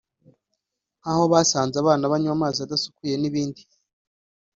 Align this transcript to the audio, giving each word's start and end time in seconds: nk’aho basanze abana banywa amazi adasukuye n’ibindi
nk’aho 0.99 1.23
basanze 1.33 1.75
abana 1.79 2.11
banywa 2.11 2.31
amazi 2.37 2.57
adasukuye 2.61 3.15
n’ibindi 3.19 3.61